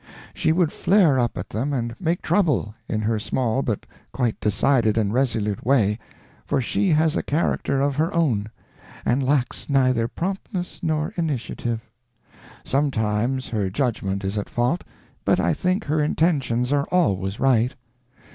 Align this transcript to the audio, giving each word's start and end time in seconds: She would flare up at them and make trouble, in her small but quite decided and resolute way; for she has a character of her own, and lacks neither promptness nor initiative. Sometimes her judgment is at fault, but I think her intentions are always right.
She 0.33 0.51
would 0.51 0.71
flare 0.73 1.19
up 1.19 1.37
at 1.37 1.49
them 1.51 1.73
and 1.73 1.93
make 2.01 2.23
trouble, 2.23 2.73
in 2.89 3.01
her 3.01 3.19
small 3.19 3.61
but 3.61 3.85
quite 4.11 4.39
decided 4.39 4.97
and 4.97 5.13
resolute 5.13 5.63
way; 5.63 5.99
for 6.43 6.59
she 6.59 6.89
has 6.89 7.15
a 7.15 7.21
character 7.21 7.79
of 7.81 7.97
her 7.97 8.11
own, 8.11 8.49
and 9.05 9.21
lacks 9.21 9.69
neither 9.69 10.07
promptness 10.07 10.79
nor 10.81 11.13
initiative. 11.17 11.87
Sometimes 12.63 13.49
her 13.49 13.69
judgment 13.69 14.23
is 14.25 14.39
at 14.39 14.49
fault, 14.49 14.83
but 15.23 15.39
I 15.39 15.53
think 15.53 15.83
her 15.83 16.01
intentions 16.01 16.73
are 16.73 16.85
always 16.89 17.39
right. 17.39 17.75